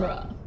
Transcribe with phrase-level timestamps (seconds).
[0.00, 0.37] genre.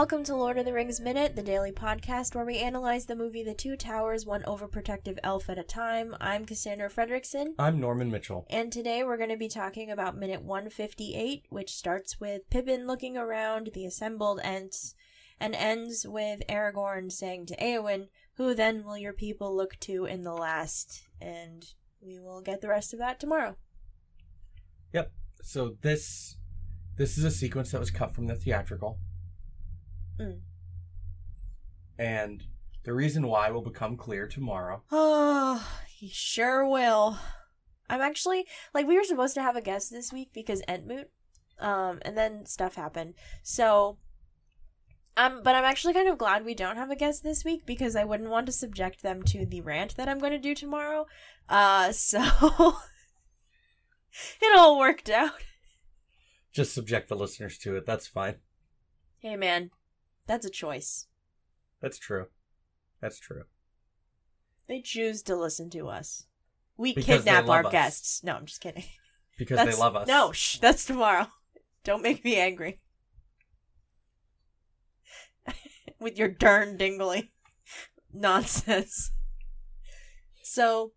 [0.00, 3.44] Welcome to Lord of the Rings Minute, the daily podcast where we analyze the movie
[3.44, 6.16] The Two Towers, one overprotective elf at a time.
[6.22, 8.46] I'm Cassandra Fredrickson, I'm Norman Mitchell.
[8.48, 13.18] and today we're going to be talking about minute 158, which starts with Pippin looking
[13.18, 14.94] around the assembled Ents
[15.38, 20.22] and ends with Aragorn saying to Eowyn, Who then will your people look to in
[20.22, 21.02] the last?
[21.20, 21.62] And
[22.00, 23.56] we will get the rest of that tomorrow.
[24.94, 25.12] Yep.
[25.42, 26.36] So this
[26.96, 28.98] this is a sequence that was cut from the theatrical.
[30.20, 30.40] Mm.
[31.98, 32.44] And
[32.84, 34.82] the reason why will become clear tomorrow.
[34.90, 37.18] Oh, he sure will.
[37.88, 41.06] I'm actually like we were supposed to have a guest this week because Entmoot,
[41.58, 43.14] um, and then stuff happened.
[43.42, 43.98] So,
[45.16, 47.96] um, but I'm actually kind of glad we don't have a guest this week because
[47.96, 51.06] I wouldn't want to subject them to the rant that I'm going to do tomorrow.
[51.48, 52.20] Uh, so
[54.40, 55.32] it all worked out.
[56.52, 57.86] Just subject the listeners to it.
[57.86, 58.36] That's fine.
[59.18, 59.70] Hey, man,
[60.30, 61.06] that's a choice.
[61.82, 62.26] That's true.
[63.00, 63.42] That's true.
[64.68, 66.26] They choose to listen to us.
[66.76, 67.72] We Because kidnap our us.
[67.72, 68.22] guests.
[68.22, 68.84] No, I'm just kidding.
[69.38, 70.06] Because That's- they love us.
[70.06, 71.26] No, shh, that's tomorrow.
[71.84, 72.78] Don't make me angry.
[75.98, 77.30] With your darn dingly
[78.12, 79.12] nonsense.
[80.42, 80.92] So,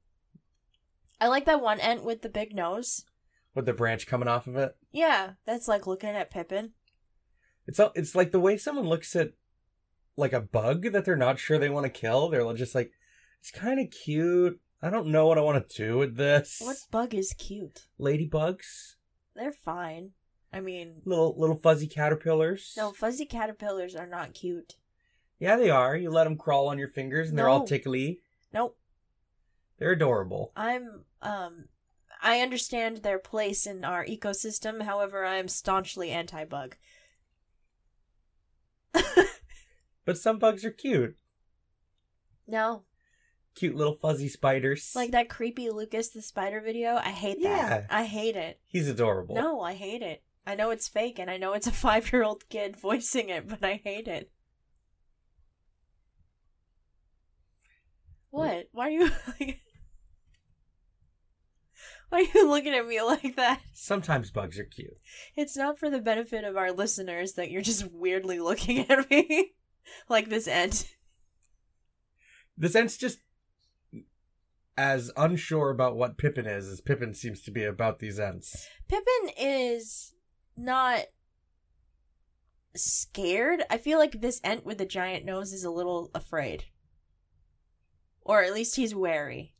[1.21, 3.05] I like that one Ent with the big nose.
[3.55, 4.75] With the branch coming off of it.
[4.91, 6.73] Yeah, that's like looking at Pippin.
[7.67, 9.31] It's all, it's like the way someone looks at
[10.17, 12.29] like a bug that they're not sure they want to kill.
[12.29, 12.91] They're just like,
[13.39, 14.59] it's kind of cute.
[14.81, 16.59] I don't know what I want to do with this.
[16.61, 17.87] What bug is cute?
[17.99, 18.95] Ladybugs,
[19.35, 20.11] They're fine.
[20.51, 22.73] I mean, little little fuzzy caterpillars.
[22.77, 24.75] no, fuzzy caterpillars are not cute.
[25.39, 25.95] Yeah, they are.
[25.95, 28.19] You let them crawl on your fingers, and they're all tickly.
[28.53, 28.77] Nope.
[29.79, 30.51] They're adorable.
[30.55, 31.65] I'm um
[32.21, 36.75] I understand their place in our ecosystem, however I am staunchly anti bug.
[40.05, 41.15] But some bugs are cute.
[42.47, 42.83] no.
[43.55, 44.93] Cute little fuzzy spiders.
[44.95, 46.95] Like that creepy Lucas the spider video.
[46.95, 47.69] I hate Yeah.
[47.69, 47.85] that.
[47.89, 48.59] I hate it.
[48.65, 49.35] He's adorable.
[49.35, 50.23] No, I hate it.
[50.45, 53.47] I know it's fake and I know it's a five year old kid voicing it,
[53.47, 54.31] but I hate it.
[58.31, 58.67] What?
[58.71, 59.09] Why are you
[59.39, 59.61] like
[62.13, 63.59] Why are you looking at me like that?
[63.73, 64.99] Sometimes bugs are cute.
[65.35, 69.53] It's not for the benefit of our listeners that you're just weirdly looking at me
[70.09, 70.95] like this Ent.
[72.55, 73.17] The sense just
[74.77, 78.67] as unsure about what Pippin is as Pippin seems to be about these Ents.
[78.87, 80.13] Pippin is
[80.55, 81.05] not
[82.75, 83.63] scared.
[83.71, 86.65] I feel like this ent with the giant nose is a little afraid.
[88.21, 89.55] Or at least he's wary.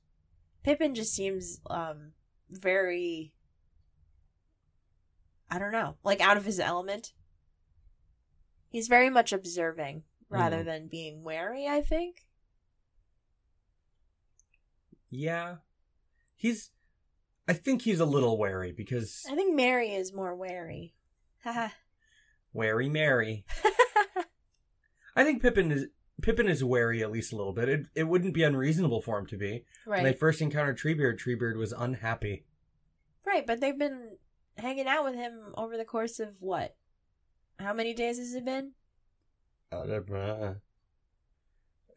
[0.63, 2.11] Pippin just seems um
[2.57, 3.33] very
[5.49, 7.13] I don't know, like out of his element.
[8.69, 10.65] He's very much observing rather Mm.
[10.65, 12.25] than being wary, I think.
[15.09, 15.57] Yeah.
[16.35, 16.71] He's
[17.47, 20.95] I think he's a little wary because I think Merry is more wary.
[21.43, 21.69] Haha.
[22.53, 23.45] wary Merry.
[25.15, 25.87] I think Pippin is
[26.21, 27.69] Pippin is wary at least a little bit.
[27.69, 29.65] It it wouldn't be unreasonable for him to be.
[29.85, 32.45] When they first encountered Treebeard, Treebeard was unhappy.
[33.25, 34.17] Right, but they've been
[34.57, 36.75] hanging out with him over the course of what?
[37.59, 38.73] How many days has it been?
[39.71, 40.53] Uh,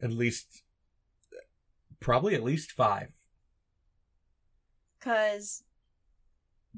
[0.01, 0.63] at least
[1.99, 3.09] probably at least five.
[4.99, 5.63] Cause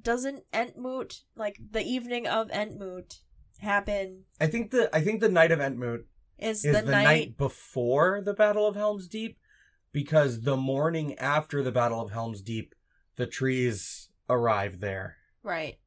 [0.02, 3.20] doesn't Entmoot like the evening of Entmoot
[3.60, 6.04] happen I think the I think the night of Entmoot
[6.42, 7.38] is, is the, the, night, night...
[7.38, 9.38] before the Battle of Helm's Deep,
[9.92, 12.76] because the morning after the Battle of Helm's Deep,
[13.16, 15.18] the trees arrive there.
[15.44, 15.78] right.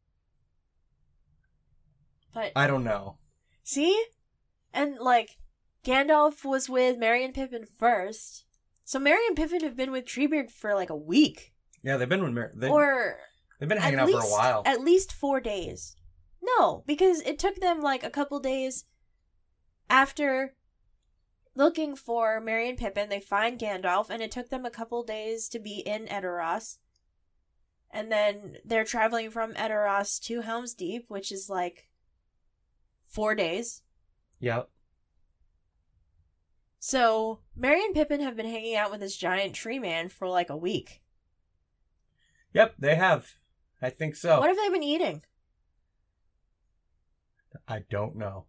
[2.35, 3.19] But I don't know.
[3.62, 4.05] see?
[4.73, 5.37] And like
[5.85, 8.44] Gandalf was with Merry and Pippin first.
[8.85, 11.53] So Merry and Pippin have been with Treebeard for like a week.
[11.82, 13.19] Yeah, they've been with Mar- they, or
[13.59, 14.62] they've been hanging out least, for a while.
[14.65, 15.97] At least four days.
[16.43, 18.85] No, because it took them like a couple days
[19.88, 20.55] after
[21.55, 23.08] looking for Merry and Pippin.
[23.08, 26.79] They find Gandalf, and it took them a couple days to be in Edoras.
[27.90, 31.88] And then they're traveling from Edoras to Helm's Deep, which is like
[33.06, 33.82] four days.
[34.40, 34.70] Yep.
[36.78, 40.50] So Merry and Pippin have been hanging out with this giant tree man for like
[40.50, 41.02] a week.
[42.55, 43.35] Yep, they have.
[43.81, 44.40] I think so.
[44.40, 45.23] What have they been eating?
[47.69, 48.46] I don't know.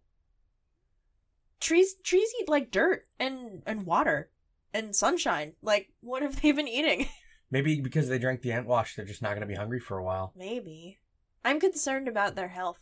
[1.64, 4.28] Trees trees eat like dirt and and water
[4.74, 5.54] and sunshine.
[5.62, 7.08] Like what have they been eating?
[7.50, 10.04] Maybe because they drank the Entwash, they're just not going to be hungry for a
[10.04, 10.34] while.
[10.36, 10.98] Maybe.
[11.42, 12.80] I'm concerned about their health.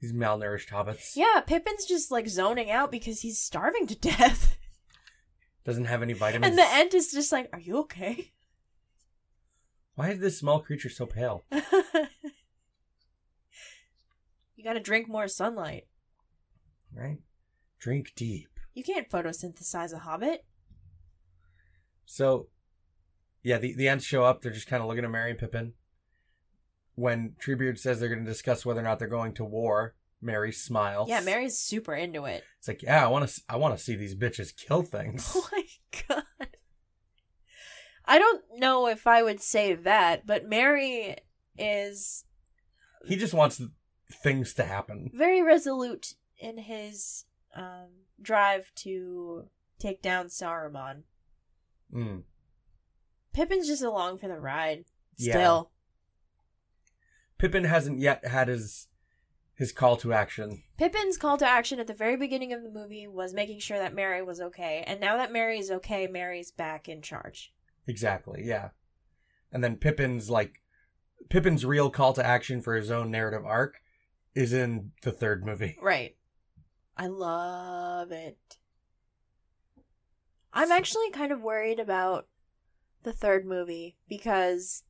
[0.00, 1.14] These malnourished hobbits.
[1.14, 4.56] Yeah, Pippin's just like zoning out because he's starving to death.
[5.66, 6.48] Doesn't have any vitamins.
[6.48, 8.32] And the ant is just like, Are you okay?
[9.94, 11.44] Why is this small creature so pale?
[11.52, 11.60] you
[14.64, 15.86] gotta drink more sunlight.
[16.94, 17.18] Right?
[17.78, 18.48] Drink deep.
[18.74, 20.44] You can't photosynthesize a hobbit.
[22.06, 22.48] So,
[23.42, 24.40] yeah, the, the Ents show up.
[24.42, 25.74] They're just kind of looking at Merry and Pippin.
[26.94, 30.50] When Treebeard says they're going to discuss whether or not they're going to war, Merry
[30.52, 31.08] smiles.
[31.08, 32.42] Yeah, Merry's super into it.
[32.58, 33.40] It's like, yeah, I want to.
[33.48, 35.32] I want to see these bitches kill things.
[35.36, 35.62] Oh my
[36.08, 36.24] god.
[38.04, 41.16] I don't know if I would say that, but Merry
[41.56, 42.24] is
[43.06, 43.60] he just wants
[44.22, 45.10] things to happen.
[45.14, 47.24] very resolute in his
[47.58, 47.88] um,
[48.20, 49.44] drive to
[49.78, 51.02] take down Saruman.
[51.94, 52.22] Mm.
[53.32, 54.84] Pippin's just along for the ride.
[55.16, 55.32] Yeah.
[55.32, 55.70] Still.
[57.38, 58.88] Pippin hasn't yet had his
[59.54, 60.62] his call to action.
[60.76, 63.94] Pippin's call to action at the very beginning of the movie was making sure that
[63.94, 64.84] Merry was okay.
[64.86, 67.52] And now that Merry's okay, Merry's back in charge.
[67.86, 68.68] Exactly, yeah.
[69.52, 70.62] And then Pippin's like
[71.28, 73.80] Pippin's real call to action for his own narrative arc
[74.34, 75.76] is in the third movie.
[75.82, 76.16] Right.
[76.98, 78.58] I love it.
[80.52, 82.26] I'm actually kind of worried about
[83.04, 84.82] the third movie because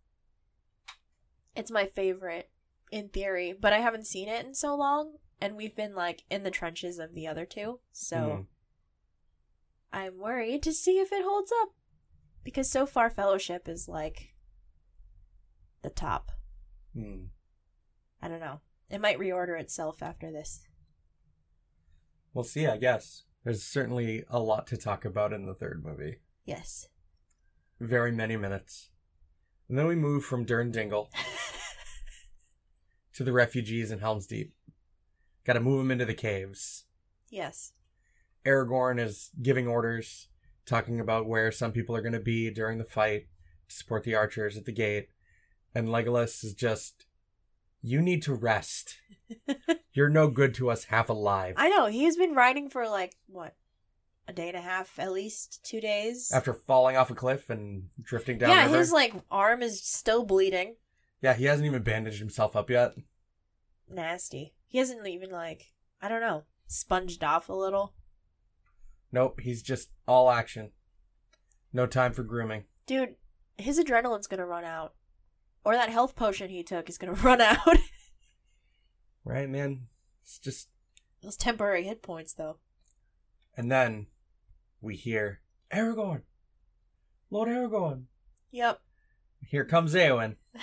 [1.55, 2.51] it's my favorite
[2.91, 6.43] in theory, but I haven't seen it in so long and we've been like in
[6.43, 7.81] the trenches of the other two.
[7.93, 8.47] So Mhm.
[9.93, 11.75] I'm worried to see if it holds up
[12.43, 14.35] because so far Fellowship is like
[15.83, 16.33] the top.
[16.97, 17.29] Mm.
[18.23, 18.61] I don't know.
[18.89, 20.67] It might reorder itself after this.
[22.39, 23.25] We'll see, I guess.
[23.43, 26.19] There's certainly a lot to talk about in the third movie.
[26.45, 26.87] Yes.
[27.81, 28.91] Very many minutes.
[29.69, 31.09] And then we move from Derndingle
[33.15, 34.55] to the refugees in Helm's Deep.
[35.45, 36.85] Gotta move them into the caves.
[37.29, 37.73] yes.
[38.47, 40.29] Aragorn is giving orders,
[40.65, 43.27] talking about where some people are going to be during the fight
[43.69, 45.09] to support the archers at the gate.
[45.75, 47.05] And Legolas is just,
[47.83, 48.97] you need to rest.
[49.93, 51.55] You're no good to us half alive.
[51.57, 53.55] I know he's been riding for like what
[54.27, 56.31] a day and a half, at least two days.
[56.33, 58.79] After falling off a cliff and drifting down yeah, river.
[58.79, 60.77] his like arm is still bleeding.
[61.21, 62.93] Yeah, he hasn't even bandaged himself up yet.
[63.89, 64.55] Nasty.
[64.67, 67.95] He hasn't even like I don't know sponged off a little.
[69.11, 70.71] Nope, he's just all action.
[71.73, 72.65] No time for grooming.
[72.87, 73.17] Dude,
[73.57, 74.95] his adrenaline's gonna run out,
[75.65, 77.59] or that health potion he took is gonna run out.
[79.25, 79.89] Right, man?
[80.23, 80.69] It's just.
[81.23, 82.59] Those temporary hit points, though.
[83.57, 84.07] And then
[84.81, 85.41] we hear
[85.73, 86.23] Aragorn!
[87.31, 88.05] Lord Aragorn!
[88.53, 88.81] Yep.
[89.47, 90.37] Here comes Eowyn.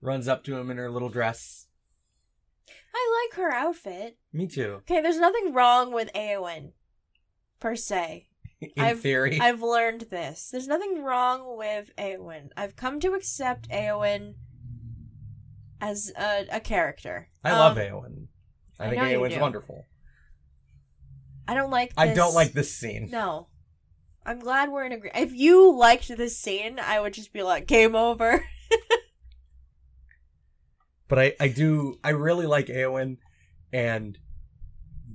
[0.00, 1.66] Runs up to him in her little dress.
[2.94, 4.18] I like her outfit.
[4.32, 4.82] Me too.
[4.82, 6.72] Okay, there's nothing wrong with Eowyn,
[7.58, 8.28] per se.
[8.76, 9.38] In I've- theory.
[9.40, 10.48] I've learned this.
[10.50, 12.48] There's nothing wrong with Eowyn.
[12.56, 14.34] I've come to accept Eowyn
[15.80, 17.28] as a, a character.
[17.44, 18.26] I love Um, Eowyn.
[18.78, 19.84] I I think Eowyn's wonderful.
[21.46, 21.90] I don't like.
[21.90, 21.98] This.
[21.98, 23.08] I don't like this scene.
[23.10, 23.48] No,
[24.24, 25.22] I'm glad we're in agreement.
[25.22, 28.44] If you liked this scene, I would just be like, game over.
[31.06, 33.18] But I, I do I really like Eowyn
[33.72, 34.18] and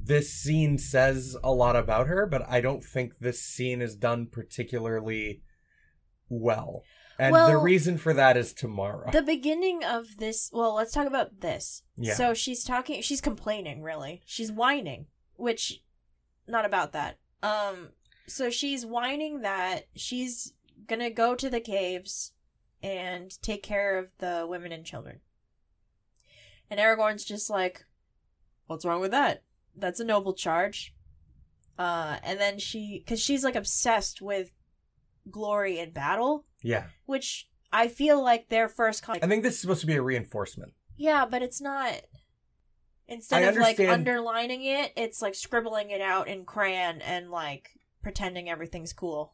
[0.10, 4.26] this scene says a lot about her, but I don't think this scene is done
[4.26, 5.44] particularly
[6.28, 6.82] well.
[7.20, 9.12] And the reason for that is tomorrow.
[9.12, 10.50] the beginning of this.
[10.52, 11.84] Well, let's talk about this.
[11.96, 12.16] Yeah.
[12.16, 13.04] So she's talking.
[13.04, 13.84] She's complaining.
[13.84, 15.06] Really, she's whining.
[15.36, 15.84] Which,
[16.48, 17.20] not about that.
[17.44, 17.90] Um.
[18.26, 20.54] So she's whining that she's
[20.88, 22.32] gonna go to the caves
[22.82, 25.20] and take care of the women and children.
[26.72, 27.86] And Aragorn's just like,
[28.66, 29.44] "What's wrong with that?
[29.80, 30.94] That's a noble charge."
[31.78, 34.52] Uh, and then she, because she's like obsessed with
[35.32, 36.86] glory in battle, yeah.
[37.06, 40.02] which I feel like their first con- I think this is supposed to be a
[40.02, 40.74] reinforcement.
[40.98, 41.94] yeah, but it's not.
[43.08, 47.70] Instead I of like underlining it, it's like scribbling it out in crayon and like
[48.04, 49.34] pretending everything's cool.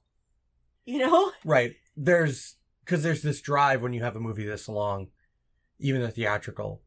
[0.85, 1.31] You know?
[1.43, 1.73] Right.
[1.97, 5.07] There's because there's this drive when you have a movie this long,
[5.79, 6.83] even the theatrical,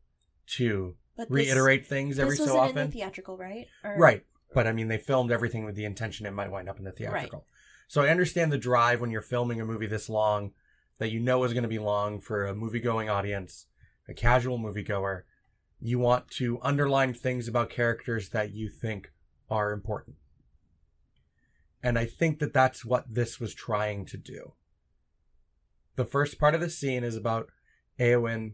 [0.57, 2.79] to But reiterate things every this so often.
[2.79, 3.67] in the theatrical, right?
[3.85, 4.25] Or- Right.
[4.55, 6.93] But I mean, they filmed everything with the intention it might wind up in the
[6.93, 7.45] theatrical.
[7.89, 10.53] So I understand the drive when you're filming a movie this long
[10.99, 13.67] that you know is going to be long for a movie going audience,
[14.09, 15.23] a casual moviegoer.
[15.81, 19.13] You want to underline things about characters that you think
[19.51, 20.17] are important.
[21.83, 24.53] And I think that that's what this was trying to do.
[25.97, 27.49] The first part of the scene is about
[27.99, 28.53] Eowyn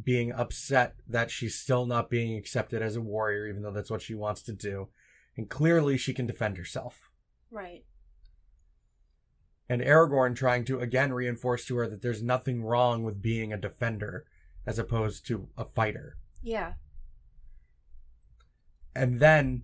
[0.00, 4.02] being upset that she's still not being accepted as a warrior, even though that's what
[4.02, 4.88] she wants to do.
[5.36, 7.10] And clearly she can defend herself.
[7.50, 7.84] Right.
[9.68, 13.58] And Aragorn trying to again reinforce to her that there's nothing wrong with being a
[13.58, 14.26] defender
[14.66, 16.16] as opposed to a fighter.
[16.42, 16.74] Yeah.
[18.94, 19.62] And then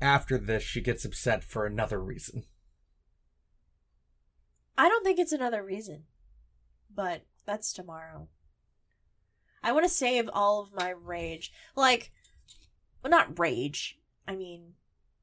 [0.00, 2.44] after this, she gets upset for another reason.
[4.76, 6.04] I don't think it's another reason,
[6.94, 8.28] but that's tomorrow.
[9.68, 11.52] I want to save all of my rage.
[11.76, 12.10] Like,
[13.02, 13.98] well, not rage.
[14.26, 14.72] I mean,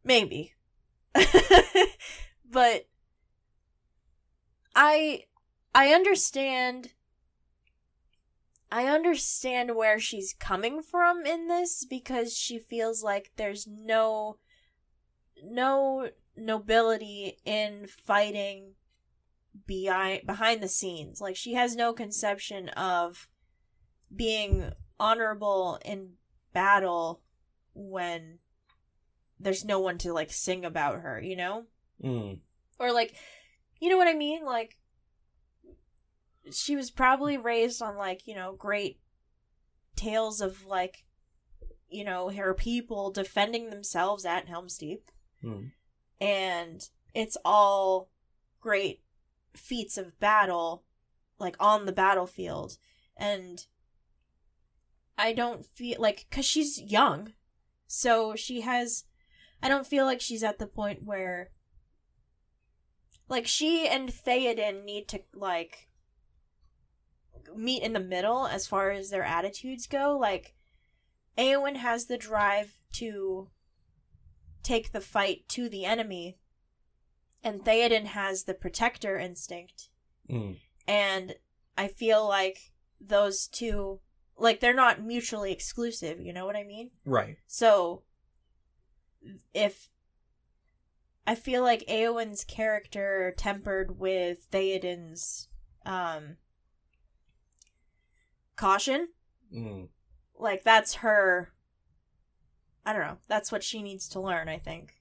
[0.03, 0.53] maybe.
[2.51, 2.85] but
[4.75, 5.23] I
[5.73, 6.91] I understand
[8.71, 14.37] I understand where she's coming from in this because she feels like there's no
[15.43, 18.75] no nobility in fighting
[19.65, 21.19] behind behind the scenes.
[21.19, 23.27] Like she has no conception of
[24.13, 26.13] being honorable in
[26.53, 27.21] battle
[27.73, 28.39] when
[29.39, 31.65] there's no one to like sing about her, you know?
[32.03, 32.39] Mm.
[32.79, 33.15] Or like
[33.79, 34.45] you know what I mean?
[34.45, 34.77] Like
[36.51, 38.99] she was probably raised on like, you know, great
[39.95, 41.03] tales of like
[41.89, 45.11] you know, her people defending themselves at Helm's Deep.
[45.43, 45.71] Mm.
[46.19, 48.09] And it's all
[48.59, 49.01] great
[49.53, 50.83] feats of battle
[51.39, 52.77] like on the battlefield
[53.17, 53.65] and
[55.17, 57.33] I don't feel like cuz she's young.
[57.87, 59.05] So she has
[59.61, 61.51] I don't feel like she's at the point where
[63.27, 65.89] like she and Theoden need to like
[67.55, 70.17] meet in the middle as far as their attitudes go.
[70.17, 70.55] Like
[71.37, 73.49] Eowyn has the drive to
[74.63, 76.37] take the fight to the enemy
[77.43, 79.89] and Theoden has the protector instinct.
[80.29, 80.57] Mm.
[80.87, 81.35] And
[81.77, 83.99] I feel like those two
[84.37, 86.91] like they're not mutually exclusive, you know what I mean?
[87.05, 87.37] Right.
[87.47, 88.03] So
[89.53, 89.89] if
[91.27, 95.47] I feel like Eowyn's character tempered with Theoden's
[95.85, 96.37] um
[98.55, 99.09] caution,
[99.53, 99.89] Mm.
[100.37, 101.51] like that's her
[102.85, 103.17] I don't know.
[103.27, 104.93] That's what she needs to learn, I think.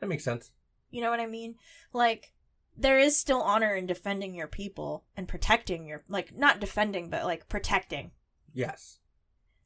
[0.00, 0.50] That makes sense.
[0.90, 1.56] You know what I mean?
[1.92, 2.32] Like
[2.76, 7.24] there is still honor in defending your people and protecting your like not defending but
[7.24, 8.10] like protecting.
[8.56, 8.98] Yes.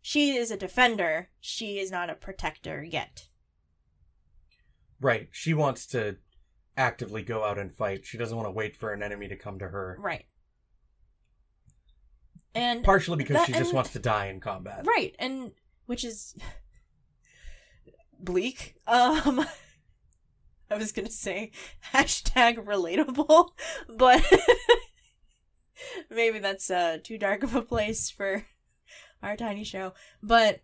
[0.03, 1.29] She is a defender.
[1.41, 3.29] She is not a protector yet.
[5.01, 5.29] Right.
[5.31, 6.17] She wants to
[6.77, 8.05] actively go out and fight.
[8.05, 9.97] She doesn't want to wait for an enemy to come to her.
[10.01, 10.25] Right.
[12.55, 14.85] And Partially because That- she just and- wants to die in combat.
[14.85, 15.53] right, and
[15.87, 16.35] which is
[18.19, 18.75] bleak.
[18.89, 19.47] Um
[20.71, 21.53] I was gonna say
[21.93, 23.51] hashtag relatable,
[23.97, 24.25] but
[26.11, 28.45] maybe that's uh too dark of a place for
[29.23, 29.95] our tiny show.
[30.23, 30.61] But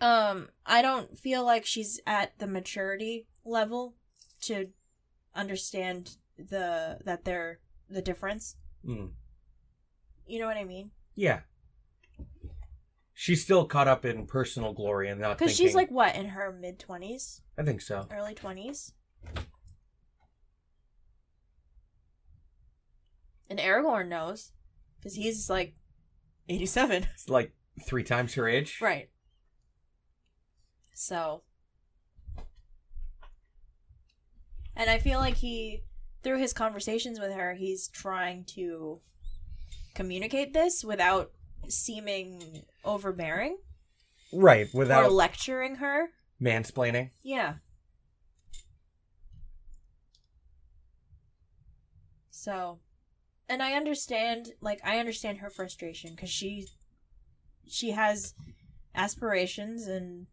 [0.00, 3.94] um I don't feel like she's at the maturity level
[4.42, 4.66] to
[5.34, 8.56] understand the that they're the difference.
[8.86, 9.10] Mm.
[10.26, 10.90] You know what I mean?
[11.14, 11.40] Yeah.
[13.14, 16.52] She's still caught up in personal glory and not Because she's like what in her
[16.52, 18.06] mid twenties, I think so.
[18.12, 18.92] early twenties,
[23.50, 24.52] and Aragorn knows
[24.98, 25.74] because he's like
[26.48, 27.52] eighty-seven, It's like
[27.86, 28.78] three times her age.
[28.80, 29.08] right?
[30.94, 31.42] So,
[34.76, 35.82] and I feel like he,
[36.24, 39.00] through his conversations with her, he's trying to
[39.94, 41.30] communicate this without
[41.68, 43.58] seeming overbearing
[44.32, 44.66] Right.
[44.74, 46.08] or Without lecturing her.
[46.42, 47.10] mansplaining.
[47.22, 47.54] Yeah.
[52.30, 52.78] So,
[53.48, 56.66] and I understand, like, I understand her frustration because she,
[57.66, 58.34] she has
[58.94, 60.26] aspirations and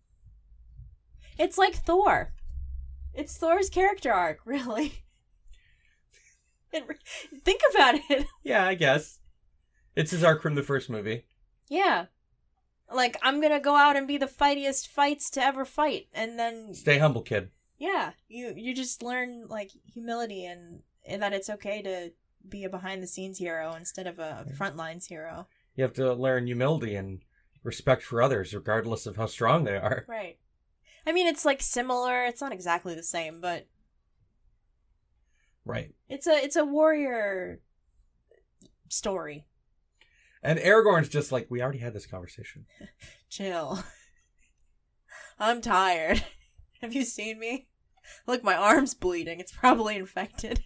[1.38, 2.34] it's like Thor.
[3.13, 5.03] It's Thor's character arc, really.
[6.74, 8.25] And re- Think about it.
[8.43, 9.19] Yeah, I guess.
[9.95, 11.25] It's his arc from the first movie.
[11.69, 12.05] Yeah.
[12.93, 16.74] Like, I'm gonna go out and be the fightiest fights to ever fight, and then
[16.75, 17.50] Stay humble, kid.
[17.79, 22.12] yeah you you just learn like humility and, and that it's okay to
[22.50, 26.14] be a behind the scenes hero instead of a front lines hero You have to
[26.14, 27.22] learn humility and
[27.64, 30.06] respect for others, regardless of how strong they are.
[30.08, 30.38] right
[31.08, 33.68] i mean it's like similar it's not exactly the same but
[35.68, 35.96] Right.
[36.08, 37.60] It's a it's a warrior
[38.88, 39.46] story.
[40.44, 42.68] And Aragorn's just like, we already had this conversation.
[43.30, 43.84] Chill.
[45.40, 46.24] I'm tired.
[46.82, 47.68] Have you seen me?
[48.28, 49.40] Look, my arm's bleeding.
[49.40, 50.64] It's probably infected.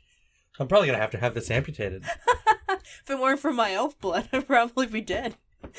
[0.59, 2.03] I'm probably gonna have to have this amputated.
[2.69, 5.35] if it weren't for my elf blood, I'd probably be dead.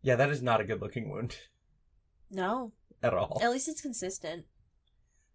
[0.00, 1.36] Yeah, that is not a good looking wound
[2.30, 2.72] no,
[3.02, 3.40] at all.
[3.42, 4.46] at least it's consistent.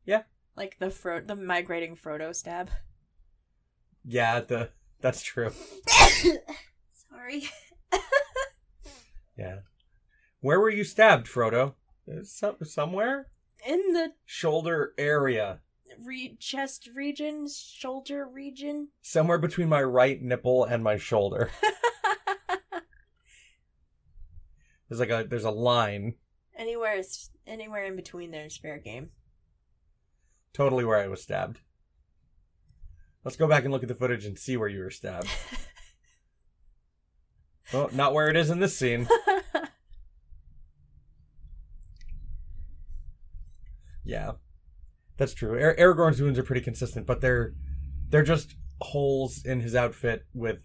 [0.05, 0.23] Yeah.
[0.55, 2.71] like the Fro- the migrating Frodo stab.
[4.05, 4.69] Yeah, the
[5.01, 5.51] that's true.
[7.09, 7.49] Sorry.
[9.37, 9.59] Yeah.
[10.39, 11.73] Where were you stabbed, Frodo?
[12.09, 13.27] Uh, Some, somewhere?
[13.67, 15.59] In the Shoulder area.
[16.03, 18.89] Re- chest region, shoulder region.
[19.01, 21.49] Somewhere between my right nipple and my shoulder.
[24.89, 26.15] There's like a there's a line
[26.55, 29.09] anywhere, is- anywhere in between there is fair game.
[30.53, 31.61] totally where I was stabbed.
[33.23, 35.29] Let's go back and look at the footage and see where you were stabbed.
[37.73, 39.07] Well, oh, not where it is in this scene.
[44.05, 44.33] Yeah,
[45.17, 45.51] that's true.
[45.61, 47.53] Ar- Aragorn's wounds are pretty consistent, but they're
[48.09, 50.59] they're just holes in his outfit with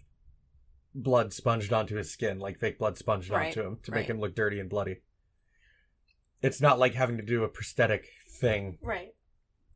[0.93, 4.19] blood sponged onto his skin, like fake blood sponged Right, onto him to make him
[4.19, 4.97] look dirty and bloody.
[6.41, 8.07] It's not like having to do a prosthetic
[8.39, 8.77] thing.
[8.81, 9.13] right.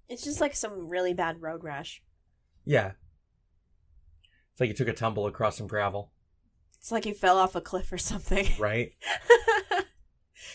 [0.09, 2.03] It's just like some really bad road rash.
[2.65, 2.91] Yeah,
[4.51, 6.11] it's like he took a tumble across some gravel,
[6.79, 8.47] It's like he fell off a cliff or something.
[8.59, 8.91] right?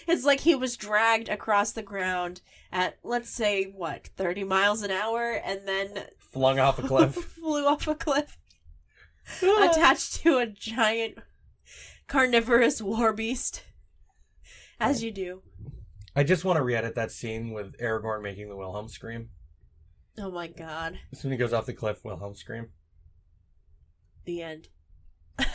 [0.07, 2.41] it's like he was dragged across the ground
[2.73, 7.15] at let's say what 30 miles an hour and then Flung off a cliff.
[7.41, 8.39] flew off a cliff
[9.43, 9.69] ah.
[9.71, 11.19] attached to a giant
[12.07, 13.63] carnivorous war beast
[14.81, 15.43] as you do
[16.17, 19.29] I just want to re-edit that scene with Aragorn making the Wilhelm scream.
[20.19, 22.69] oh my god As soon as he goes off the cliff, Wilhelm scream.
[24.25, 24.69] the end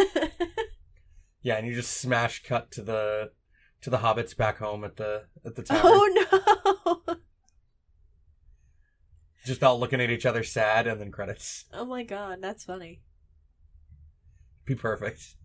[1.43, 3.31] Yeah, and you just smash cut to the
[3.83, 6.39] to the hobbits back home at the at the oh, tavern.
[6.85, 7.15] oh no
[9.45, 11.65] Just all looking at each other sad and then credits.
[11.73, 13.01] oh my god that's funny
[14.65, 15.35] Be perfect.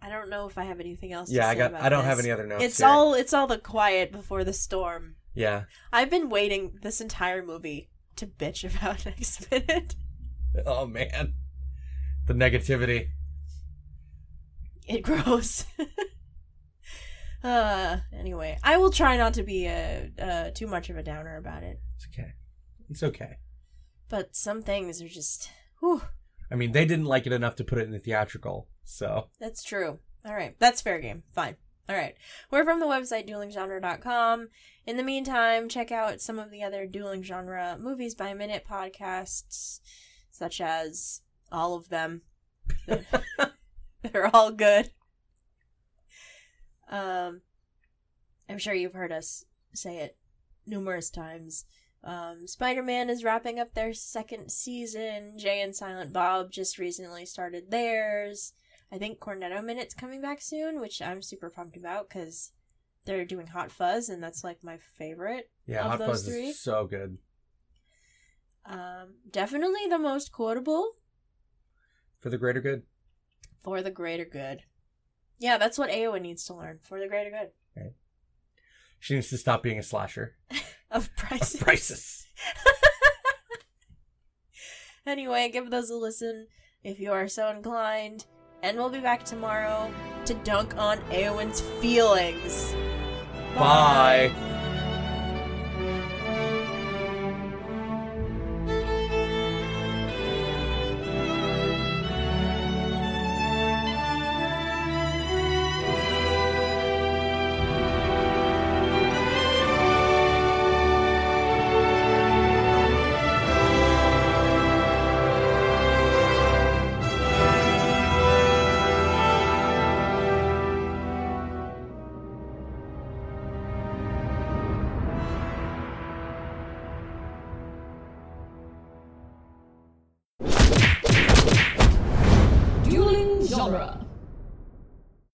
[0.00, 2.04] i don't know if i have anything else Yeah, to I say got I don't
[2.04, 2.64] have any other notes.
[2.64, 2.86] it's here.
[2.88, 5.64] all it's all the quiet before the storm Yeah.
[5.92, 9.94] I've been waiting this entire movie to bitch about next minute.
[10.64, 11.34] Oh man.
[12.26, 13.08] The negativity.
[14.86, 15.64] It grows.
[17.42, 21.36] uh, anyway, I will try not to be uh, uh, too much of a downer
[21.36, 21.80] about it.
[21.96, 22.32] It's okay.
[22.90, 23.38] It's okay.
[24.08, 26.02] But some things are just, whew,
[26.50, 29.64] I mean, they didn't like it enough to put it in the theatrical, so that's
[29.64, 29.98] true.
[30.24, 31.24] All right, that's fair game.
[31.32, 31.56] Fine.
[31.88, 32.16] All right.
[32.50, 34.48] We're from the website duelinggenre.com.
[34.86, 39.80] In the meantime, check out some of the other dueling genre movies by minute podcasts,
[40.30, 41.20] such as
[41.52, 42.22] all of them.
[44.12, 44.90] They're all good.
[46.88, 47.40] Um,
[48.48, 50.16] I'm sure you've heard us say it
[50.66, 51.64] numerous times.
[52.04, 55.38] Um, Spider Man is wrapping up their second season.
[55.38, 58.52] Jay and Silent Bob just recently started theirs.
[58.92, 62.52] I think Cornetto Minute's coming back soon, which I'm super pumped about because
[63.04, 65.50] they're doing Hot Fuzz, and that's like my favorite.
[65.66, 66.46] yeah, Of Hot those Fuzz three?
[66.48, 67.18] is so good.
[68.64, 70.92] Um, definitely the most quotable
[72.20, 72.82] For the greater good.
[73.66, 74.62] For the greater good.
[75.40, 77.90] Yeah, that's what Eowyn needs to learn for the greater good
[79.00, 80.36] She needs to stop being a slasher.
[80.90, 81.60] of prices.
[81.60, 82.26] Prices.
[85.06, 86.48] Anyway, give those a listen
[86.82, 88.26] if you are so inclined.
[88.62, 89.88] And we'll be back tomorrow
[90.24, 92.74] to dunk on Eowyn's feelings.
[93.54, 94.32] Bye.
[94.32, 94.45] Dueling